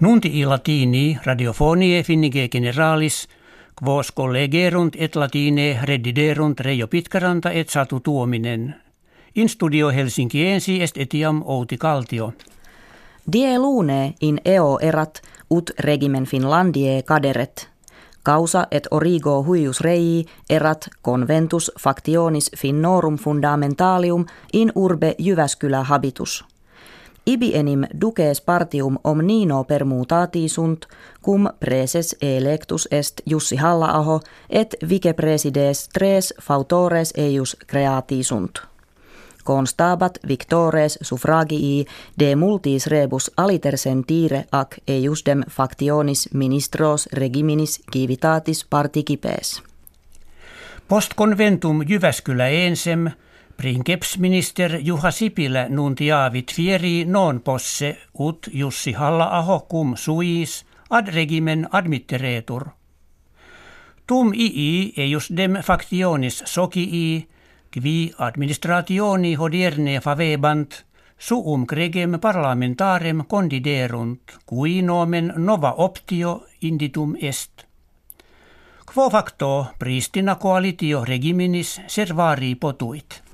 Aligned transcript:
Nunti 0.00 0.40
i 0.40 0.44
latini 0.44 1.18
radiofonie 1.24 2.02
finnige 2.02 2.48
generalis, 2.48 3.28
quos 3.84 4.12
collegerunt 4.12 4.96
et 4.98 5.16
latine 5.16 5.78
rediderunt 5.82 6.60
Reijo 6.60 6.86
Pitkaranta 6.86 7.50
et 7.50 7.68
Satu 7.68 8.00
Tuominen. 8.00 8.74
In 9.34 9.48
studio 9.48 9.88
Helsinkiensi 9.90 10.82
est 10.82 10.96
etiam 10.96 11.42
Outi 11.44 11.76
Kaltio. 11.76 12.32
Die 13.32 13.58
lune 13.58 14.14
in 14.20 14.40
eo 14.44 14.78
erat 14.82 15.22
ut 15.50 15.70
regimen 15.78 16.24
Finlandie 16.24 17.02
caderet. 17.02 17.68
Causa 18.24 18.66
et 18.70 18.88
origo 18.90 19.44
huius 19.44 19.80
rei 19.80 20.24
erat 20.50 20.88
conventus 21.02 21.72
factionis 21.80 22.50
finnorum 22.56 23.16
fundamentalium 23.16 24.26
in 24.52 24.72
urbe 24.74 25.14
Jyväskylä 25.18 25.82
habitus. 25.82 26.44
Ibi 27.26 27.56
enim 27.56 27.84
duces 28.00 28.40
partium 28.40 28.98
omnino 29.04 29.64
permutati 29.64 30.48
sunt, 30.48 30.86
cum 31.24 31.48
preses 31.58 32.16
electus 32.20 32.88
est 32.90 33.20
Jussi 33.30 33.56
Halla-aho 33.56 34.20
et 34.50 34.76
vicepresides 34.88 35.88
tres 35.88 36.34
fautores 36.40 37.12
eius 37.16 37.56
creati 37.66 38.22
sunt 38.22 38.76
constabat 39.46 40.18
victores 40.28 40.98
suffragii 41.00 41.86
de 42.18 42.34
multis 42.36 42.86
rebus 42.86 43.30
alitersen 43.36 44.04
tire 44.04 44.44
ac 44.52 44.76
eiusdem 44.86 45.42
factionis 45.50 46.28
ministros 46.32 47.08
regiminis 47.12 47.80
civitatis 47.92 48.64
participes. 48.70 49.62
Post 50.88 51.14
conventum 51.14 51.82
Jyväskylä 51.88 52.48
ensem, 52.48 53.10
Princeps-minister 53.56 54.80
Juha 54.80 55.10
Sipilä 55.10 55.68
nuntiavit 55.68 56.52
fieri 56.52 57.04
non 57.04 57.40
posse 57.40 57.96
ut 58.18 58.46
Jussi 58.52 58.92
Halla-aho 58.92 59.66
cum 59.70 59.96
suis 59.96 60.66
ad 60.90 61.08
regimen 61.08 61.68
admitteretur. 61.72 62.66
Tum 64.06 64.32
ii 64.34 64.92
eius 64.96 65.30
dem 65.36 65.56
factionis 65.62 66.42
socii 66.44 67.28
qui 67.72 68.12
administrationi 68.18 69.34
hodierne 69.34 70.00
favebant 70.00 70.84
suum 71.18 71.64
gregem 71.66 72.20
parlamentarem 72.20 73.24
condiderunt, 73.26 74.38
cui 74.46 74.82
nomen 74.82 75.32
nova 75.36 75.74
optio 75.76 76.46
inditum 76.60 77.16
est. 77.20 77.64
Quo 78.94 79.10
facto 79.10 79.74
pristina 79.78 80.36
coalitio 80.36 81.04
regiminis 81.04 81.80
servari 81.86 82.54
potuit. 82.54 83.25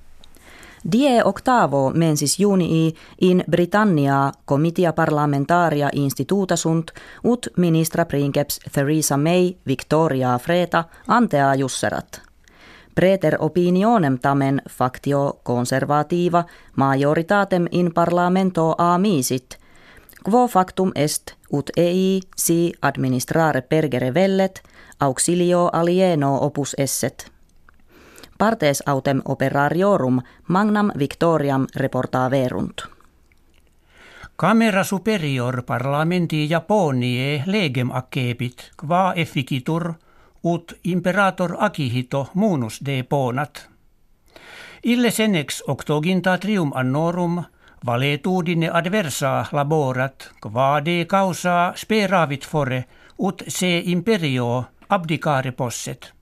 Die 0.93 1.23
octavo 1.25 1.91
mensis 1.95 2.39
junii 2.39 2.95
in 3.21 3.45
Britannia 3.51 4.33
comitia 4.45 4.93
parlamentaria 4.93 5.89
instituta 5.93 6.57
sunt 6.57 6.91
ut 7.25 7.47
ministra 7.57 8.05
princeps 8.05 8.61
Theresa 8.73 9.17
May 9.17 9.55
Victoria 9.67 10.39
Freta 10.39 10.85
antea 11.09 11.55
jusserat– 11.55 12.21
Preter 12.95 13.37
opinionem 13.39 14.19
tamen 14.19 14.63
factio 14.71 15.41
conservativa 15.43 16.45
majoritatem 16.77 17.67
in 17.71 17.93
parlamento 17.95 18.77
misit, 18.99 19.59
quo 20.31 20.47
factum 20.47 20.93
est 20.95 21.33
ut 21.53 21.71
ei 21.77 22.21
si 22.37 22.73
administrare 22.83 23.63
pergere 23.63 24.15
vellet, 24.15 24.63
auxilio 25.01 25.71
alieno 25.73 26.39
opus 26.41 26.75
esset. 26.79 27.32
Partes 28.43 28.83
autem 28.87 29.23
operariorum 29.25 30.21
magnam 30.49 30.91
victoriam 30.99 31.67
reportaverunt. 31.77 32.83
Camera 34.37 34.85
superior 34.85 35.63
parlamenti 35.63 36.49
Japoniae 36.51 37.43
legem 37.47 37.91
accepit, 37.91 38.71
qua 38.81 39.13
efficitur– 39.17 39.95
ut 40.45 40.73
imperator 40.85 41.57
Akihito 41.59 42.31
munus 42.35 42.81
de 42.87 43.03
ponat. 43.03 43.69
Ille 44.85 45.11
senex 45.11 45.63
octoginta 45.69 46.39
trium 46.39 46.73
annorum 46.75 47.45
valetudine 47.87 48.71
adversa 48.71 49.45
laborat, 49.53 50.31
qua 50.41 50.85
de 50.85 51.05
causa 51.05 51.73
speravit 51.77 52.47
fore, 52.47 52.85
ut 53.19 53.43
se 53.49 53.83
imperio 53.85 54.65
abdicare 54.89 55.53
posset. 55.53 56.22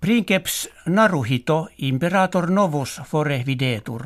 Princeps 0.00 0.68
Naruhito 0.86 1.68
imperator 1.78 2.50
novus 2.50 3.00
fore 3.04 3.42
videtur. 3.46 4.02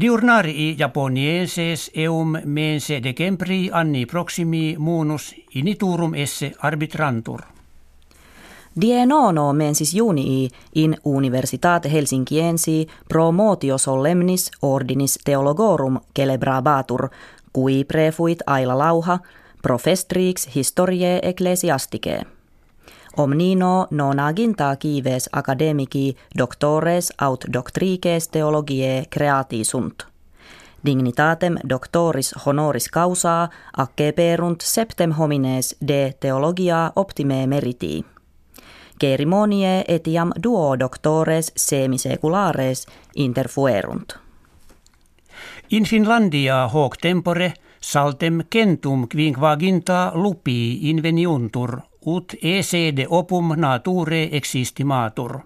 Diurnarii 0.00 0.76
Japonienses 0.78 1.90
eum 1.94 2.36
mense 2.44 3.00
decembri 3.02 3.70
anni 3.72 4.06
proximi 4.06 4.76
munus 4.78 5.34
initurum 5.54 6.14
esse 6.14 6.52
arbitrantur. 6.58 7.40
Die 8.80 9.06
nono 9.06 9.52
mensis 9.52 9.94
junii 9.94 10.50
in 10.74 10.96
Universitate 11.04 11.92
Helsinkiensi 11.92 12.86
promotio 13.08 13.78
solemnis 13.78 14.50
ordinis 14.62 15.18
theologorum 15.24 16.00
celebrabatur, 16.18 17.08
cui 17.52 17.84
prefuit 17.84 18.42
Aila 18.46 18.78
Lauha, 18.78 19.18
profestrix 19.62 20.48
historiae 20.54 21.20
ecclesiasticae. 21.22 22.41
Omnino 23.16 23.86
nonaginta 23.90 24.76
kives 24.76 25.28
academici 25.32 26.16
doctores 26.38 27.12
aut 27.20 27.44
doctrices 27.52 28.28
theologiae 28.28 29.04
creati 29.10 29.64
sunt. 29.64 30.06
Dignitatem 30.86 31.56
doctoris 31.68 32.34
honoris 32.46 32.88
causa 32.88 33.48
acceperunt 33.76 34.60
septem 34.60 35.10
homines 35.10 35.76
de 35.86 36.16
theologia 36.20 36.92
optime 36.96 37.46
meritii. 37.46 38.04
Cerimonie 39.00 39.84
etiam 39.88 40.30
duo 40.42 40.78
doctores 40.78 41.52
semiseculares 41.56 42.86
interfuerunt. 43.16 44.16
In 45.70 45.84
Finlandia 45.84 46.68
hoc 46.68 46.96
tempore 46.96 47.52
saltem 47.80 48.40
centum 48.54 49.08
quinquaginta 49.08 50.12
lupi 50.14 50.90
inveniuntur 50.90 51.91
ut 52.06 52.34
de 52.96 53.06
opum 53.08 53.54
nature 53.56 54.28
existimatur. 54.32 55.40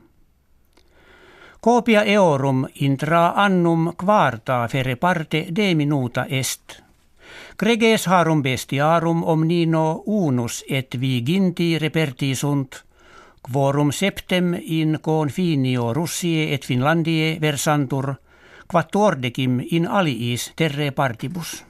Copia 1.60 2.02
eorum 2.04 2.66
intra 2.74 3.32
annum 3.36 3.92
quarta 3.96 4.68
fere 4.68 4.96
parte 4.96 5.46
de 5.56 5.74
minuta 5.74 6.26
est. 6.28 6.82
Greges 7.58 8.06
harum 8.06 8.42
bestiarum 8.42 9.24
omnino 9.24 10.02
unus 10.06 10.64
et 10.68 11.00
viginti 11.00 11.78
reperti 11.78 12.34
sunt, 12.34 12.86
Quorum 13.52 13.92
septem 13.92 14.54
in 14.54 14.98
confinio 15.00 15.92
Russie 15.92 16.52
et 16.54 16.64
Finlandie 16.64 17.38
versantur, 17.40 18.14
quattordecim 18.66 19.60
in 19.70 19.86
aliis 19.86 20.52
terre 20.56 20.90
partibus. 20.90 21.65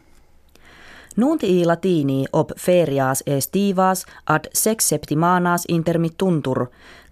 Nunti 1.17 1.65
latini 1.65 2.27
ob 2.33 2.51
ferias 2.59 3.23
estivas 3.27 4.07
ad 4.27 4.45
sex 4.53 4.89
septimanas 4.89 5.65
intermittuntur, 5.69 6.67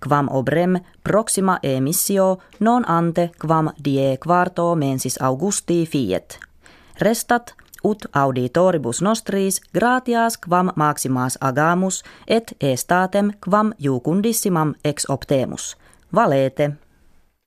quam 0.08 0.28
obrem 0.30 0.76
proxima 1.04 1.58
emissio 1.62 2.38
non 2.60 2.84
ante 2.90 3.30
quam 3.40 3.70
die 3.84 4.18
quarto 4.26 4.74
mensis 4.74 5.16
augusti 5.22 5.86
fiet. 5.86 6.38
Restat 7.00 7.54
ut 7.84 8.06
auditoribus 8.12 9.02
nostris 9.02 9.60
gratias 9.74 10.38
quam 10.48 10.70
maximas 10.76 11.38
agamus 11.40 12.02
et 12.28 12.56
estatem 12.60 13.30
quam 13.48 13.72
jucundissimam 13.78 14.74
ex 14.84 15.04
optemus. 15.08 15.76
Valete. 16.14 16.83